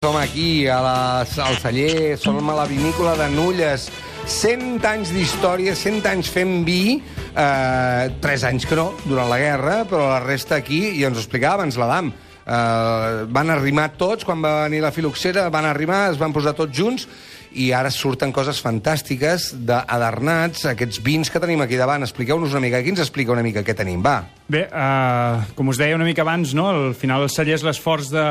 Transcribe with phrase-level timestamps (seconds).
[0.00, 0.98] Som aquí a la,
[1.44, 3.82] al celler, som a la vinícola de Nulles.
[4.24, 7.02] 100 anys d'història, 100 anys fent vi,
[7.36, 11.20] eh, 3 anys que no, durant la guerra, però la resta aquí, i ens ho
[11.20, 16.16] explicava abans l'Adam, eh, van arrimar tots, quan va venir la filoxera, van arrimar, es
[16.16, 17.04] van posar tots junts,
[17.52, 22.04] i ara surten coses fantàstiques d'adernats, aquests vins que tenim aquí davant.
[22.06, 24.20] Expliqueu-nos una mica, qui ens explica una mica què tenim, va?
[24.50, 26.68] Bé, uh, com us deia una mica abans, no?
[26.70, 28.24] al final el celler és l'esforç de,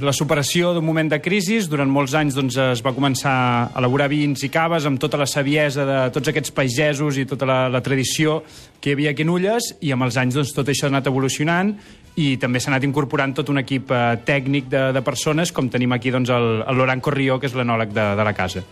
[0.00, 1.60] de la superació d'un moment de crisi.
[1.68, 5.28] Durant molts anys doncs, es va començar a elaborar vins i caves amb tota la
[5.28, 8.42] saviesa de tots aquests pagesos i tota la, la tradició
[8.82, 11.08] que hi havia aquí en Ulles, i amb els anys doncs, tot això ha anat
[11.08, 11.76] evolucionant
[12.20, 15.94] i també s'ha anat incorporant tot un equip eh, tècnic de, de persones, com tenim
[15.96, 18.64] aquí doncs, el, el Laurent Corrió, que és l'enòleg de, de la casa.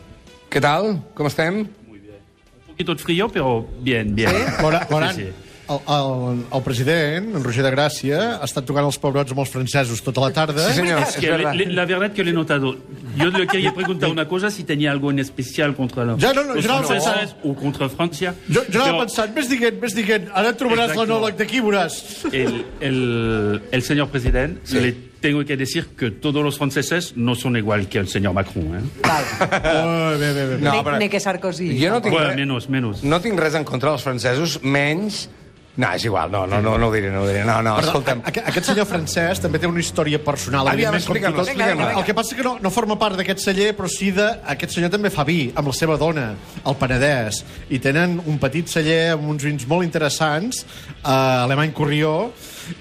[0.50, 0.92] Què tal?
[1.16, 1.62] Com estem?
[1.64, 4.34] Un poquito de frío, pero bien, bien.
[4.60, 5.49] Laurent Sí, sí, sí.
[5.70, 9.50] El, el, el president, en Roger de Gràcia, ha estat tocant els pebrots amb els
[9.52, 10.64] francesos tota la tarda.
[10.68, 12.76] Sí, senyor, Es que le- le- la verdad que lo he notado.
[13.16, 16.42] Yo le quería preguntar una cosa, si tenía algo en especial contra la- Ya, no,
[16.42, 18.34] no, los no, franceses o contra Francia.
[18.52, 21.06] Jo, jo anava Pero pensant, més diguent, més diguent, ara trobaràs Exacto.
[21.06, 22.00] l'anòleg d'aquí, veuràs.
[22.32, 27.56] el, el, el señor presidente, le tengo que decir que todos los franceses no son
[27.56, 28.74] igual que el señor Macron.
[28.74, 28.80] ¿eh?
[29.04, 30.58] Oh, bé, bé, bé.
[30.58, 31.78] No, ni, però- ni que Sarkozy.
[31.80, 33.02] Jo no tinc, Bueno, res, menos, menos.
[33.04, 35.28] no tinc res en contra dels francesos, menys...
[35.76, 37.44] No, és igual, no, no, no, no ho diré, no ho diré.
[37.46, 38.20] No, no, Perdó, escolta'm.
[38.26, 40.66] a- aquest senyor francès també té una història personal.
[40.68, 41.54] Aviam, explica'm-la, tothom.
[41.54, 41.92] explica'm-la.
[42.00, 44.26] El que passa que no, no forma part d'aquest celler, però sí de...
[44.50, 47.44] Aquest senyor també fa vi, amb la seva dona, al Penedès.
[47.70, 50.64] I tenen un petit celler amb uns vins molt interessants,
[51.04, 52.32] a Alemany Corrió,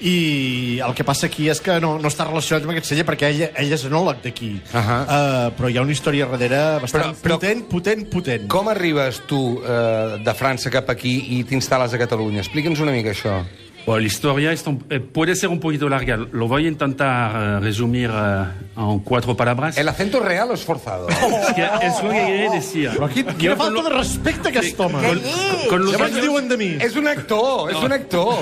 [0.01, 3.29] i el que passa aquí és que no, no està relacionat amb aquest celler perquè
[3.31, 4.51] ell, ell és enòleg d'aquí.
[4.73, 4.97] Ahà.
[5.03, 8.47] uh, però hi ha una història darrere bastant Però- però- potent, potent, potent.
[8.51, 12.41] Com arribes tu eh, de França cap aquí i t'instal·les a Catalunya?
[12.45, 13.39] Explica'ns una mica això.
[13.85, 16.17] Bueno, la historia está un- eh, puede ser un poquito larga.
[16.17, 18.43] Lo voy a intentar eh, resumir eh,
[18.77, 19.77] en cuatro palabras.
[19.77, 21.07] ¿El acento real o es forzado?
[21.09, 22.89] Es que es lo que quería decir.
[22.91, 24.93] Però aquí, quina falta de respecte, aquest home.
[24.93, 25.21] con-
[25.69, 26.65] con los años, diuen de mi.
[26.79, 28.35] és un actor, és un actor.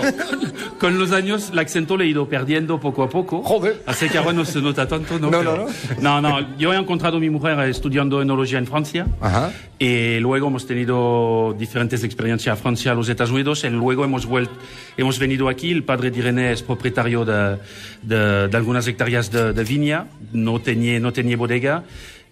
[0.80, 3.42] con los años el acento lo he ido perdiendo poco a poco.
[3.44, 3.82] Joder.
[3.86, 5.30] Así que ahora no se nota tanto, ¿no?
[5.32, 5.68] No, Pero-
[6.02, 6.42] no, no.
[6.42, 9.08] no, Yo he encontrado a mi mujer estudiando enología en Francia.
[9.22, 9.52] Ajá.
[9.80, 13.64] Y luego hemos tenido diferentes experiencias a Francia, a los Estados Unidos.
[13.64, 14.52] Y luego hemos vuelto,
[14.98, 15.72] hemos venido aquí.
[15.72, 17.58] El padre de Irene es propietario de,
[18.04, 20.08] de, de algunas hectáreas de, de viña.
[20.34, 21.84] No tenía, no tenía bodega.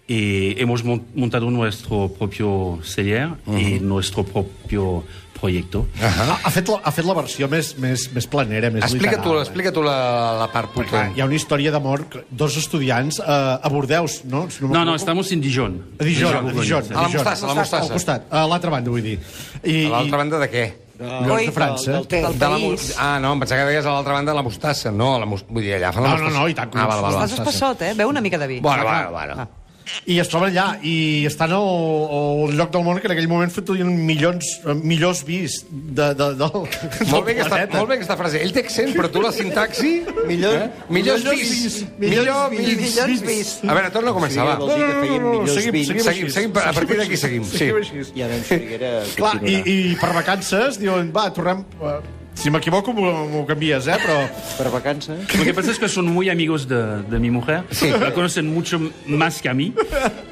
[0.08, 5.02] Y hemos mon- montado nuestro propio celler y nuestro propio
[5.34, 5.88] proyecto.
[6.00, 9.28] Ha, ha, fet la, ha fet la versió més, més, més planera, més Explica tu,
[9.34, 9.42] literal.
[9.42, 9.96] explica tu la,
[10.38, 11.10] la part potent.
[11.12, 14.46] hi ha una història d'amor, dos estudiants eh, a Bordeus, no?
[14.48, 14.96] Si No, no, m'equivoco.
[14.96, 15.76] estamos en Dijon.
[16.00, 16.84] A Dijon, a Bourgogne, Dijon.
[16.84, 16.94] sí.
[16.94, 17.82] A la mostassa, a la mostassa.
[17.84, 19.18] Al costat, a l'altra banda, vull dir.
[19.64, 20.66] I, A l'altra banda de què?
[20.98, 21.92] Llocs de França.
[21.92, 22.58] Del, del, del De la,
[23.04, 24.90] ah, no, em pensava que deies a l'altra banda de la mostassa.
[24.90, 25.44] No, la mos...
[25.48, 26.40] vull dir, allà fan la No, no, mostassa.
[26.40, 27.24] no, i tant Ah, val, val, val.
[27.26, 27.94] Estàs espassot, eh?
[27.98, 28.60] Beu una mica de vi.
[28.60, 29.48] Bueno, bueno, bueno.
[30.10, 31.66] I es troben allà, i estan al,
[32.16, 36.30] al lloc del món que en aquell moment fotien milions, eh, millors vis de, de,
[36.34, 37.78] del, del Molt bé, aquesta, planeta.
[37.78, 38.40] molt bé aquesta frase.
[38.42, 39.92] Ell té accent, però tu la sintaxi...
[40.26, 40.68] Millor- eh?
[40.90, 41.52] Millors millors vis.
[41.62, 41.78] vis.
[42.02, 42.66] Millor Millors vis.
[42.66, 42.96] vis.
[42.96, 43.52] Milions vis.
[43.62, 44.56] A veure, torna a començar, va.
[44.62, 45.86] vol dir que feien millors seguim, vins.
[45.92, 47.44] seguim, Seguim, seguim, a partir d'aquí seguim.
[47.46, 47.58] Sí.
[47.62, 48.04] Seguim així.
[48.18, 51.64] I ara en Soriguera Clar, i, i per vacances diuen, va, tornem...
[52.36, 53.96] eh, Si m'equivoco m'ho canvies, eh?
[53.96, 55.18] Però Per vacances...
[55.38, 57.64] Lo que pasa es que son muy amigos de, de mi mujer.
[57.70, 57.90] Sí.
[57.90, 59.72] La conocen mucho más que a mí.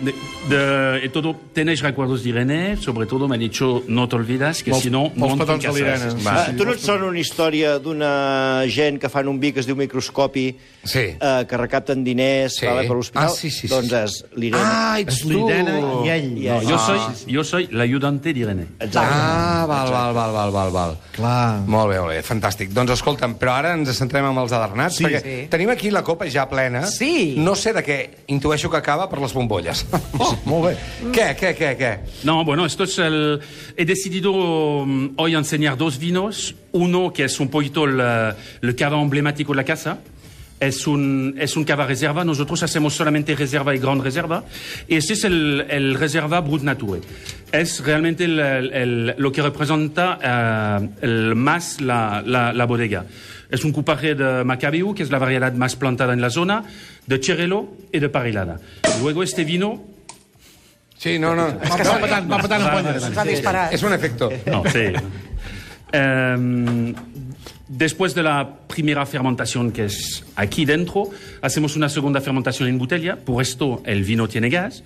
[0.00, 0.12] De,
[0.48, 4.62] de- y todo, tenéis recuerdos de Irene, sobre todo me han dicho, no te olvidas,
[4.62, 6.22] que si no, no petons de l'Irene.
[6.25, 6.44] Va.
[6.44, 9.66] Ah, tu no et sona una història d'una gent que fan un vi que es
[9.66, 10.47] diu microscopi,
[10.84, 11.16] Sí.
[11.16, 12.66] eh, que recapten diners, Sí.
[12.66, 13.26] per l'hospital?
[13.26, 13.94] Ah, sí, sí, sí, Doncs sí.
[13.97, 14.62] és l'Irene.
[14.64, 15.28] Ah, és ets tu.
[15.31, 16.31] l'Irene i ell.
[16.38, 16.87] I No, yo, Ah.
[16.87, 18.66] soy, yo soy la ayudante de Irene.
[18.78, 19.09] Exacte.
[19.10, 20.97] Ah, val, val, val, val, val, val.
[21.12, 21.60] Clar.
[21.66, 22.71] Molt bé, molt bé, fantàstic.
[22.75, 25.05] Doncs escolta'm, però ara ens centrem amb els adernats, Sí.
[25.05, 25.47] perquè Sí.
[25.50, 26.87] tenim aquí la copa ja plena.
[26.87, 27.34] Sí.
[27.38, 29.87] No sé de què, intueixo que acaba per les bombolles.
[30.19, 30.77] Oh, molt bé.
[31.12, 31.99] què, què, què, què?
[32.25, 33.41] No, bueno, esto es el...
[33.77, 34.32] He decidido
[34.87, 36.55] mm, hoy enseñar dos vinos.
[36.72, 38.00] Uno que es un poquito el,
[38.62, 39.99] el cava emblemático de la casa.
[40.60, 42.25] Es un, es un cava reserva.
[42.25, 44.44] Nosotros hacemos solamente reserva y gran reserva.
[44.88, 47.00] Y este es el, el reserva Brut Nature.
[47.52, 53.05] Es realmente el- el- lo que representa eh, el más la, la, la bodega.
[53.50, 56.64] Es un cupaje de Macabeu, que es la variedad más plantada en la zona,
[57.06, 58.58] de Cherelo y de Parilada.
[59.02, 59.84] Luego este vino
[60.96, 61.58] Sí, no, no.
[61.61, 63.02] Que Va va ampolles.
[63.12, 63.73] S'ha disparat.
[63.75, 64.31] és un efecto.
[64.46, 64.87] No, sí.
[67.69, 71.11] después de la primera fermentación, que es aquí dentro,
[71.43, 73.16] hacemos una segunda fermentación en botella.
[73.16, 74.82] Por esto el vino tiene gas.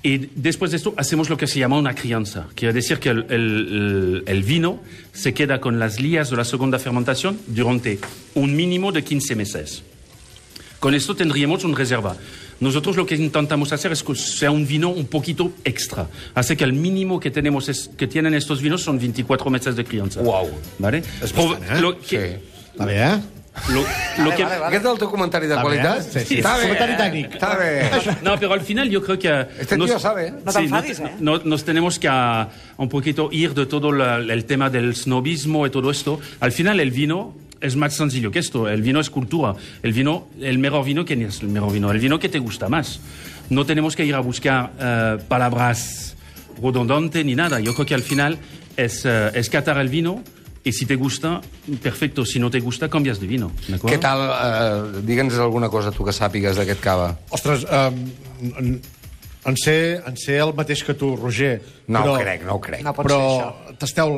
[0.00, 2.46] Y después de esto hacemos lo que se llama una crianza.
[2.54, 4.80] Quiere decir que el, el- el- vino
[5.12, 7.98] se queda con las lías de la segunda fermentación durante
[8.34, 9.82] un mínimo de 15 meses.
[10.78, 12.16] Con esto tendríamos un reserva.
[12.60, 16.08] Nosotros lo que intentamos hacer es que sea un vino un poquito extra.
[16.34, 19.84] Así que el mínimo que tenemos es, que tienen estos vinos son 24 meses de
[19.84, 20.20] crianza.
[20.22, 20.50] Wow.
[20.78, 21.02] ¿Vale?
[21.22, 21.80] Es Pro- bastante, ¿eh?
[21.80, 22.78] lo que- Sí.
[22.78, 23.20] Està bé, eh?
[23.70, 24.66] lo- lo que- vale, vale.
[24.76, 25.98] Aquest és el teu comentari de Està bé, qualitat?
[25.98, 26.20] eh?
[26.20, 26.36] Sí, sí.
[26.40, 26.62] Està bé.
[26.68, 27.32] Comentari tècnic.
[27.34, 28.18] Està bé.
[28.22, 29.46] No, pero al final yo creo que...
[29.60, 30.34] Este tío sabe, ¿eh?
[30.52, 31.14] Sí, no- eh?
[31.20, 35.66] no- nos tenemos que ah, un poquito ir de todo la- el tema del snobismo
[35.66, 36.20] y todo esto.
[36.40, 38.68] Al final el vino es más sencillo que esto.
[38.68, 39.54] El vino es cultura.
[39.82, 41.90] El vino, el mejor vino, ¿quién es el mejor vino?
[41.90, 43.00] El vino que te gusta más.
[43.50, 46.16] No tenemos que ir a buscar eh, palabras
[46.62, 47.60] redundantes ni nada.
[47.60, 48.38] Yo creo que al final
[48.76, 50.22] es, eh, es catar el vino
[50.64, 51.40] y si te gusta,
[51.82, 52.26] perfecto.
[52.26, 53.50] Si no te gusta, cambias de vino.
[53.66, 53.96] ¿de acuerdo?
[53.96, 54.20] Què tal?
[54.28, 57.12] Eh, Digue'ns alguna cosa tu que sàpigues d'aquest cava.
[57.30, 58.76] Ostres, um,
[59.46, 61.60] en, sé, en sé el mateix que tu, Roger.
[61.88, 62.82] No però, ho crec, no ho crec.
[62.84, 63.76] No pot però ser això.
[63.78, 64.16] t'esteu...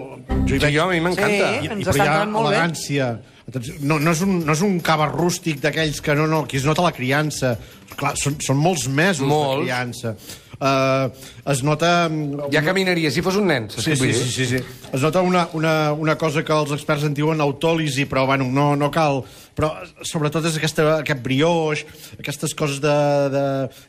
[0.48, 1.50] Jo hi veig jo, a mi m'encanta.
[1.60, 1.66] Sí.
[1.66, 2.54] I, Ens però hi ha entrant molt bé.
[2.56, 3.10] elegància.
[3.50, 6.56] Atenció, No, no, és un, no és un cava rústic d'aquells que no, no, aquí
[6.60, 7.56] es nota la criança.
[7.96, 9.56] Clar, són, són molts mesos Molts.
[9.58, 10.14] de criança.
[10.60, 11.08] Uh,
[11.48, 12.06] es nota...
[12.10, 13.70] mm, Ja caminaria, si fos un nen.
[13.72, 14.58] saps Sí, sí, sí, sí, sí.
[14.92, 18.74] Es nota una, una, una cosa que els experts en diuen autòlisi, però bueno, no,
[18.76, 19.22] no cal.
[19.56, 19.70] Però
[20.04, 21.86] sobretot és aquesta, aquest brioix,
[22.20, 22.96] aquestes coses de,
[23.32, 23.44] de,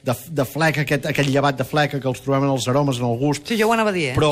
[0.08, 3.10] de, de fleca, aquest, aquest llevat de fleca que els trobem en els aromes, en
[3.12, 3.52] el gust.
[3.52, 4.16] Sí, jo ho anava a dir, eh?
[4.16, 4.32] Però,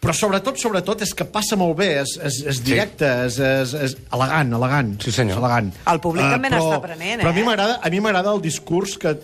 [0.00, 3.98] però sobretot, sobretot, és que passa molt bé, és, és, és directe, és, és, és
[4.14, 4.94] elegant, elegant.
[5.02, 5.34] Sí, senyor.
[5.36, 5.74] És elegant.
[5.96, 7.50] El públic Eh, també n'està aprenent, Però a mi eh?
[7.50, 9.18] m'agrada a mi m'agrada el discurs que,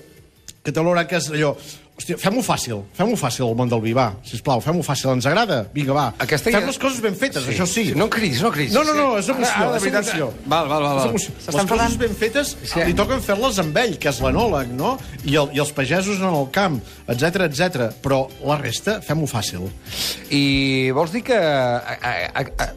[0.67, 1.55] que té l'hora que és allò...
[1.97, 5.63] Hòstia, fem-ho fàcil, fem-ho fàcil al món del vi, va, sisplau, fem-ho fàcil, ens agrada,
[5.73, 6.03] vinga, va.
[6.21, 7.95] Aquesta fem ja- les coses ben fetes, això sí.
[7.97, 8.75] No cridis, no cridis.
[8.75, 10.27] No, no, no, és Ara- emoció, ara, de és veritat, emoció.
[10.45, 10.97] Val, val, val.
[10.99, 11.13] Val.
[11.15, 12.85] Les coses parlant- ben fetes Sí.
[12.85, 14.99] li toquen fer-les amb ell, que és l'enòleg, no?
[15.25, 17.89] I, el, I els pagesos en el camp, etc etc.
[18.03, 19.65] Però la resta, fem-ho fàcil.
[20.31, 21.41] I vols dir que...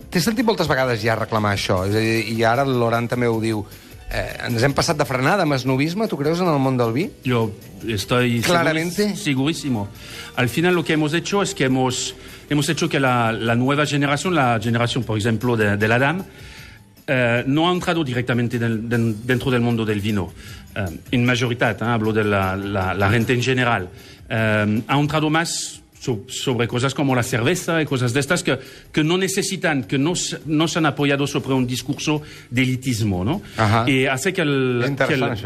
[0.10, 3.40] T'he sentit moltes vegades ja reclamar això, és a dir, i ara Loran també ho
[3.42, 3.66] diu.
[4.12, 7.12] Eh, ens hem passat de frenada amb esnovisme, tu creus, en el món del vi?
[7.24, 7.52] Yo
[7.88, 9.16] estoy Claramente.
[9.16, 9.88] segurísimo.
[10.36, 12.16] Al final lo que hemos hecho es que hemos,
[12.50, 16.24] hemos hecho que la, la nueva generación, la generación, por ejemplo, de, de la DAM,
[17.06, 20.34] eh, no ha entrado directamente del- den- dentro del mundo del vino.
[20.76, 23.90] Eh, en mayoría, hablo de la, la- la gente en general.
[24.28, 28.58] Eh, ha entrado más sobre cosas como la cerveza y cosas de estas que,
[28.92, 30.14] que no necesitan, que no,
[30.46, 33.42] no se han apoyado sobre un discurso de elitismo, ¿no?
[33.58, 33.90] Ajá.
[33.90, 34.96] Y hace que el...
[35.08, 35.38] Que el-.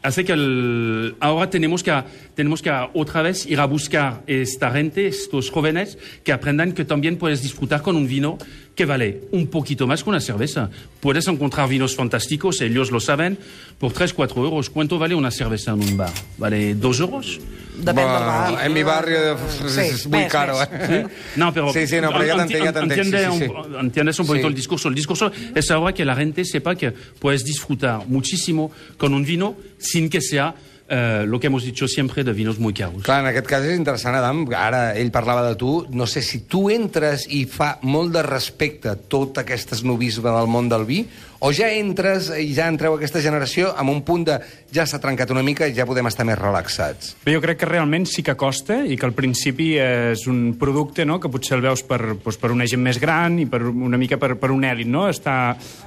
[0.00, 1.92] Así que el- ahora tenemos que,
[2.34, 7.16] tenemos que otra vez ir a buscar esta gente, estos jóvenes, que aprendan que también
[7.16, 8.38] puedes disfrutar con un vino
[8.76, 10.70] que vale un poquito más que una cerveza.
[11.00, 13.38] Puedes encontrar vinos fantásticos, ellos lo saben,
[13.78, 14.70] por 3, 4 euros.
[14.70, 16.12] ¿Cuánto vale una cerveza en un bar?
[16.38, 17.40] ¿Vale 2 euros?
[17.78, 18.66] Depèn del bar.
[18.66, 19.34] En mi barri eh,
[19.68, 21.06] Sí, és muy caro, eh?
[21.36, 23.24] No, pero Sí, sí, no, pero ya te enti- ent- ya te entenc, entiende sí,
[23.38, 23.76] sí, un- sí.
[23.80, 24.50] entiendes un poquito Sí.
[24.50, 24.88] el discurso.
[24.88, 29.54] El discurso es ahora que la gente sepa que puedes disfrutar muchísimo con un vino
[29.78, 30.54] sin que sea
[30.90, 33.02] eh, lo que hemos dicho siempre de vinos muy caros.
[33.02, 34.46] Clar, en aquest cas és interessant, Adam.
[34.56, 35.84] Ara ell parlava de tu.
[35.90, 40.66] No sé si tu entres i fa molt de respecte tot aquest esnovisme del món
[40.72, 41.02] del vi,
[41.40, 44.38] o ja entres i ja entreu aquesta generació amb un punt de
[44.74, 47.14] ja s'ha trencat una mica i ja podem estar més relaxats.
[47.24, 51.06] Bé, jo crec que realment sí que costa i que al principi és un producte
[51.08, 54.00] no, que potser el veus per, doncs, per una gent més gran i per una
[54.00, 54.90] mica per, per un èlit.
[54.90, 55.06] No?
[55.08, 55.36] Està,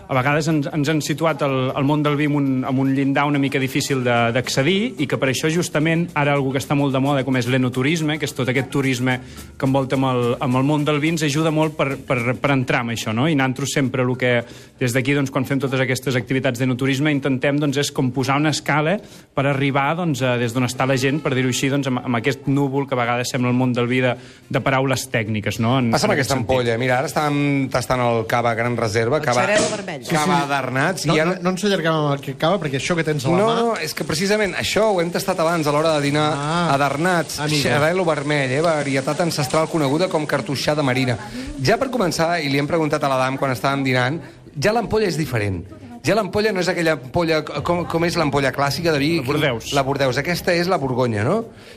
[0.08, 3.28] a vegades ens, ens han situat el, el món del vi amb un, un llindar
[3.30, 7.04] una mica difícil d'accedir i que per això justament ara algú que està molt de
[7.04, 9.20] moda com és l'enoturisme, que és tot aquest turisme
[9.58, 12.54] que envolta amb el, amb el món del vi, ens ajuda molt per, per, per
[12.56, 13.14] entrar en això.
[13.14, 13.30] No?
[13.30, 14.34] I nosaltres sempre el que
[14.82, 18.50] des d'aquí, doncs, quan fem totes aquestes activitats d'enoturisme, intentem doncs, és com posar una
[18.54, 18.98] escala
[19.36, 22.20] per arribar doncs, a, des d'on està la gent, per dir-ho així, doncs, amb, amb
[22.20, 24.16] aquest núvol que a vegades sembla el món del vi de,
[24.50, 25.60] de paraules tècniques.
[25.60, 25.78] No?
[25.80, 26.50] En, Passa'm en aquest aquesta sentit.
[26.50, 26.78] ampolla.
[26.78, 30.08] Mira, ara estàvem tastant el cava Gran Reserva, El cava, xarel·lo vermell.
[30.10, 31.36] cava d'Arnats, No, i ara...
[31.36, 33.48] no, no ens allarguem amb el que acaba, perquè això que tens a la No,
[33.48, 33.56] mà...
[33.62, 36.74] no, és que precisament això ho hem tastat abans a l'hora de dinar Ah.
[36.74, 37.64] a Darnats, Amigo.
[37.68, 41.18] xarel·lo vermell, eh, varietat ancestral coneguda com cartoixada marina.
[41.62, 44.20] Ja per començar, i li hem preguntat a l'Adam quan estàvem dinant,
[44.60, 45.64] ja l'ampolla és diferent.
[46.02, 47.44] Ja l'ampolla no és aquella ampolla...
[47.62, 49.10] Com, com és l'ampolla clàssica de vi?
[49.20, 49.68] La Bordeus.
[49.78, 50.18] La Bordeus.
[50.18, 51.36] Aquesta és la Borgonya, no?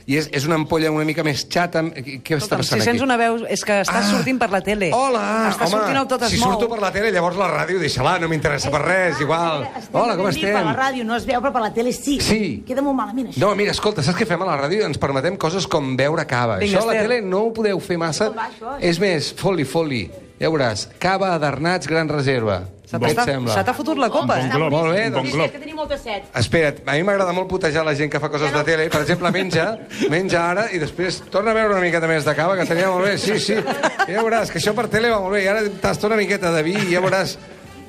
[0.09, 1.83] I és, és una ampolla una mica més xata.
[1.93, 3.05] Què està passant si sents aquí?
[3.05, 3.43] una veu...
[3.53, 4.89] És que estàs sortint per la tele.
[4.97, 6.55] Hola, Estàs home, sortint al tot es si mou.
[6.55, 9.69] surto per la tele, llavors la ràdio deixa-la, no m'interessa per res, igual.
[9.93, 10.73] Hola, com dit, Per la estem?
[10.81, 12.17] ràdio no es veu, però per la tele sí.
[12.25, 12.43] Sí.
[12.65, 13.45] Queda molt malament, això.
[13.45, 14.89] No, mira, escolta, saps què fem a la ràdio?
[14.89, 16.57] Ens permetem coses com beure cava.
[16.65, 18.33] Vinga, això a la tele no ho podeu fer massa.
[18.33, 18.79] Va, això?
[18.81, 20.07] És més, foli, foli.
[20.45, 22.61] Ja veuràs, cava d'Arnats Gran Reserva.
[22.85, 23.55] Se Què et t'està- sembla?
[23.57, 24.51] Se t'ha fotut la copa, bon eh?
[24.53, 24.71] glob.
[24.75, 25.31] Molt bé, bon doncs...
[25.33, 25.47] Glob.
[25.47, 26.27] és que tenim molta set.
[26.37, 28.91] Espera't, a mi m'agrada molt putejar la gent que fa coses de tele.
[28.93, 29.65] Per exemple, menja,
[30.13, 33.09] menja ara i després torna a veure una miqueta més de cava, que tenia molt
[33.09, 33.17] bé.
[33.19, 35.43] Sí, sí, ja veuràs que això per tele va molt bé.
[35.47, 37.39] I ara tasta una miqueta de vi i ja veuràs...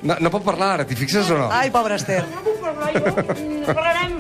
[0.06, 1.50] No, no pot parlar ara, t'hi fixes o no?
[1.50, 2.22] Ai, pobra Esther.
[2.30, 4.18] No puc parlar jo, mm, parlarem...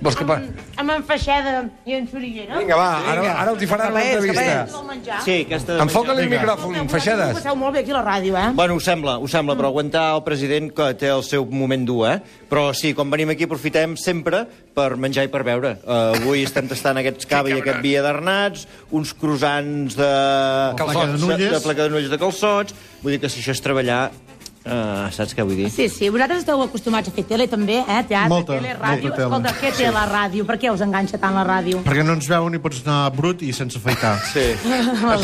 [0.00, 0.24] Vols que...
[0.24, 0.38] Pa...
[0.80, 1.50] Amb en Feixeda
[1.84, 2.56] i en Xoriguera.
[2.56, 4.78] Vinga, va, ara, ara els hi faran Cap a ells, cap a l'entrevista.
[4.78, 5.18] Del menjar.
[5.26, 5.76] Sí, aquesta...
[5.76, 7.34] de Enfoca-li el micròfon, Feixedes.
[7.34, 8.46] Ho passeu molt bé aquí a la ràdio, eh?
[8.56, 12.00] Bueno, ho sembla, ho sembla, però aguantar el president que té el seu moment dur,
[12.08, 12.16] eh?
[12.48, 15.76] Però sí, quan venim aquí aprofitem sempre per menjar i per beure.
[15.84, 18.64] Uh, avui estem tastant aquests cava i aquest via d'arnats,
[18.96, 20.10] uns croissants de...
[20.80, 21.28] Calçots.
[21.28, 22.74] de, de placa de nulles de calçots.
[23.04, 24.06] Vull dir que si això és treballar...
[24.60, 25.70] Uh, saps què vull dir?
[25.72, 28.00] Sí, sí, vosaltres esteu acostumats a fer tele també, eh?
[28.04, 29.08] Teatre, Molta, tele, ràdio.
[29.08, 29.24] molta tele.
[29.24, 30.44] Escolta, què té la ràdio?
[30.44, 31.78] Per què us enganxa tant la ràdio?
[31.86, 34.18] Perquè no ens veuen i pots anar brut i sense afaitar.
[34.34, 34.44] Sí.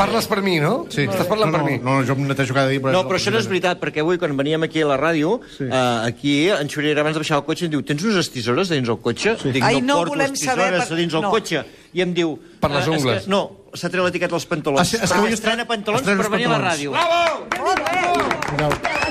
[0.00, 0.86] Parles per mi, no?
[0.88, 1.04] Sí.
[1.04, 1.76] Estàs parlant no, per mi.
[1.84, 2.80] No, no, jo em netejo cada dia.
[2.80, 5.36] Però No, però això no és veritat, perquè avui, quan veníem aquí a la ràdio,
[5.58, 5.68] sí.
[5.68, 8.88] uh, aquí, en Xurera, abans de baixar el cotxe, em diu, tens unes tisores dins
[8.88, 9.36] el cotxe?
[9.44, 9.52] Sí.
[9.52, 11.34] Dic, Ai, no porto volem les tisores per- dins el no.
[11.36, 11.60] cotxe.
[11.92, 12.38] I em diu...
[12.60, 13.42] Per les "Ah, ungles." Que, no,
[13.76, 14.80] s'ha tret l'etiqueta dels pantalons.
[14.80, 16.96] Ah, sí, és que avui estrena pantalons per venir a la ràdio.
[16.96, 19.04] Avui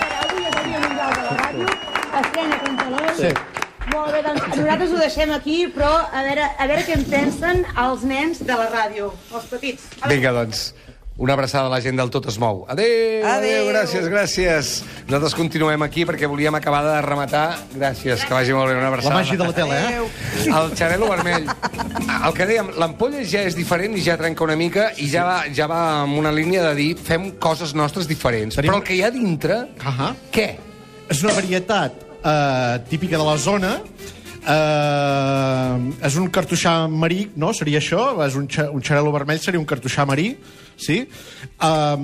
[0.46, 1.65] és el dia mundial de la ràdio,
[3.17, 3.29] Sí.
[3.93, 7.61] Molt bé, doncs nosaltres ho deixem aquí, però a veure, a veure què en pensen
[7.77, 9.83] els nens de la ràdio, els petits.
[10.09, 10.73] Vinga, doncs,
[11.21, 12.65] una abraçada a la gent del Tot es mou.
[12.67, 13.69] Adéu, adéu, Adéu.
[13.69, 14.71] gràcies, gràcies.
[15.05, 17.45] Nosaltres continuem aquí perquè volíem acabar de rematar.
[17.75, 19.15] Gràcies, que vagi molt bé, una La abraçada.
[19.21, 19.85] màgia de la tele, eh?
[19.85, 20.09] Adéu.
[20.57, 21.45] El xarelo vermell.
[22.25, 25.37] El que dèiem, l'ampolla ja és diferent i ja trenca una mica i ja va,
[25.53, 28.57] ja va amb una línia de dir fem coses nostres diferents.
[28.57, 30.15] Tenim- Però el que hi ha dintre, Ahà.
[30.33, 30.49] què?
[31.07, 33.75] És una varietat eh, típica de la zona.
[34.46, 37.51] Eh, és un cartoixà marí, no?
[37.58, 38.12] Seria això?
[38.25, 40.36] És un, xa, un xarelo vermell, seria un cartoixà marí,
[40.77, 41.01] sí?
[41.05, 41.98] Eh,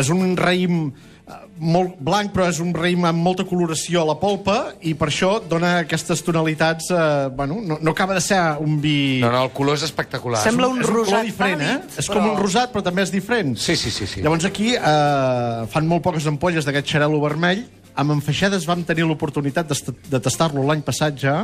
[0.00, 4.16] és un raïm eh, molt blanc, però és un raïm amb molta coloració a la
[4.22, 4.56] polpa
[4.88, 6.88] i per això dona aquestes tonalitats...
[6.94, 9.18] Eh, bueno, no, no acaba de ser un vi...
[9.20, 10.40] No, no, el color és espectacular.
[10.46, 11.74] Sembla un és un color rosat diferent, eh?
[11.82, 13.52] pàl·lid, És però- com un rosat, però també és diferent.
[13.60, 14.08] Sí, sí, sí.
[14.08, 14.24] sí.
[14.24, 17.66] Llavors aquí eh, fan molt poques ampolles d'aquest xarel·lo vermell.
[17.98, 21.40] Amb enfaixades vam tenir l'oportunitat de, de tastar-lo l'any passat ja.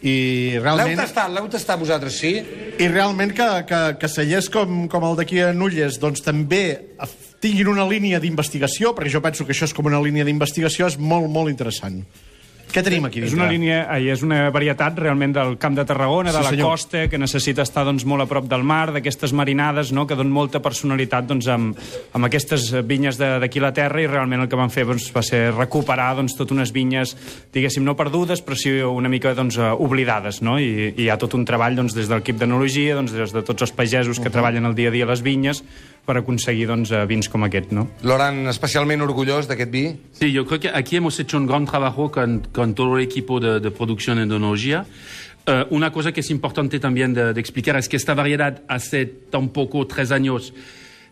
[0.00, 0.14] I
[0.56, 2.32] L'heu realment, tastat, l'heu tastat vosaltres, sí?
[2.80, 6.80] i realment que, que, que cellers com, com el d'aquí a Nulles doncs, també
[7.44, 10.96] tinguin una línia d'investigació, perquè jo penso que això és com una línia d'investigació, és
[10.96, 12.00] molt, molt interessant.
[12.70, 13.42] Què tenim aquí És dintre?
[13.42, 16.68] una línia, ai, és una varietat realment del Camp de Tarragona, de Sí, la senyor.
[16.70, 20.32] costa, que necessita estar doncs, molt a prop del mar, d'aquestes marinades, no?, que donen
[20.32, 21.76] molta personalitat doncs, amb,
[22.14, 25.10] amb aquestes vinyes de- d'aquí a la terra, i realment el que van fer doncs,
[25.12, 27.16] va ser recuperar doncs, totes unes vinyes,
[27.52, 30.58] diguéssim, no perdudes, però sí una mica doncs, oblidades, no?
[30.60, 33.42] I, i hi ha tot un treball doncs, des de l'equip d'enologia, doncs, des de
[33.42, 35.64] tots els pagesos que treballen el dia a dia a les vinyes,
[36.06, 37.88] per aconseguir doncs, eh, vins com aquest, no?
[38.02, 39.84] Loran, especialment orgullós d'aquest vi?
[40.12, 43.40] Sí, yo creo que aquí hemos hecho un gran trabajo con, con todo el equipo
[43.40, 44.86] de, de producción en Donologia.
[45.46, 49.06] Eh, una cosa que es importante también de, de explicar es que esta variedad hace
[49.06, 50.52] tampoco tres años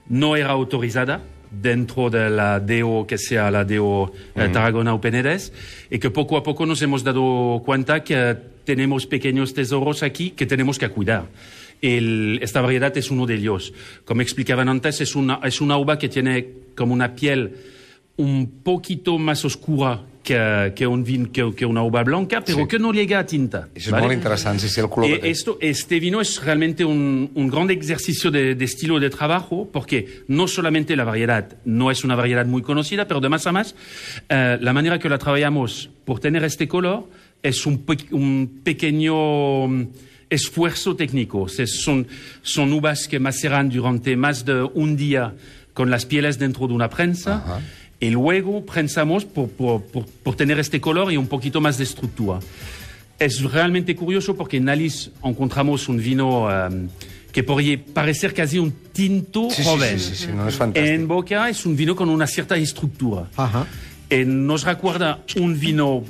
[0.09, 5.53] no era autorizada dentro de la DO que sea la DO eh, Tarragona o Penedès
[5.91, 10.47] y que poco a poco nos hemos dado cuenta que tenemos pequeños tesoros aquí que
[10.47, 11.27] tenemos que cuidar.
[11.81, 13.73] El- esta variedad es uno de ellos.
[14.05, 17.53] Como explicaban antes, es una, es una uva que tiene como una piel
[18.17, 22.67] un poquito más oscura que, que, un vin, que, que una uva blanca, pero Sí.
[22.69, 23.69] que no llega a tinta.
[23.75, 24.03] És ¿vale?
[24.03, 27.71] molt interessant, sí, sí, el color Eh, esto, este vino es realmente un, un gran
[27.71, 32.45] ejercicio de, de estilo de trabajo porque no solamente la variedad no es una variedad
[32.45, 33.75] muy conocida, pero de más a más,
[34.29, 37.09] eh, la manera que la trabajamos por tener este color
[37.43, 39.69] es un, pe- un pequeño
[40.31, 41.49] esfuerzo técnico.
[41.49, 42.07] Se- son,
[42.43, 45.35] son uvas que maceran durante más de un día
[45.75, 47.61] con las pieles dentro de una prensa.
[48.01, 51.85] Y luego prensamos por, por- por- por tener este color y un poquito más de
[51.85, 52.39] estructura.
[53.19, 56.49] Es realmente curioso porque en Alice encontramos un vino
[57.33, 59.99] que podría parecer casi un tinto Sí, joven.
[59.99, 60.95] sí, sí, sí, no, es fantástico.
[60.95, 63.29] En boca es un vino con una cierta estructura.
[63.37, 63.67] Ajá.
[64.11, 66.05] Eh, nos recuerda un vino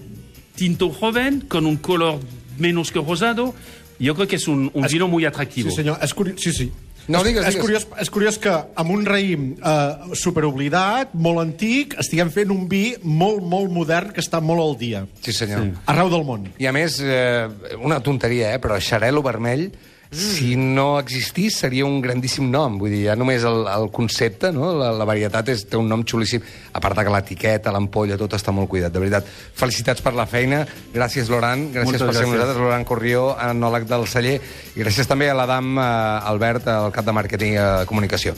[0.54, 2.20] tinto joven con un color
[2.58, 3.54] menos que rosado.
[3.98, 5.70] Yo creo que es un, un Es- vino muy Sí, atractivo.
[5.70, 5.98] senyor.
[6.02, 6.34] És curi...
[6.38, 6.70] Sí, sí.
[7.08, 7.64] No, és, digues, és, digues.
[7.64, 12.94] curiós, és curiós que amb un raïm eh, superoblidat, molt antic, estiguem fent un vi
[13.02, 15.06] molt, molt modern que està molt al dia.
[15.24, 15.70] Sí, senyor.
[15.88, 16.44] Arreu del món.
[16.60, 17.48] I a més, eh,
[17.80, 19.70] una tonteria, eh, però xarelo vermell,
[20.10, 22.78] si no existís, seria un grandíssim nom.
[22.80, 24.70] Vull dir, ja només el, el concepte, no?
[24.78, 26.42] la, la varietat és, té un nom xulíssim.
[26.72, 29.28] A part de que l'etiqueta, l'ampolla, tot està molt cuidat, de veritat.
[29.58, 30.62] Felicitats per la feina.
[30.94, 31.68] Gràcies, Loran.
[31.74, 32.34] Gràcies Moltes per ser gràcies.
[32.34, 32.62] nosaltres.
[32.64, 34.36] Loran Corrió, enòleg del celler.
[34.74, 35.88] I gràcies també a l'Adam eh,
[36.32, 38.26] Albert, el cap de màrqueting i eh, comunicació.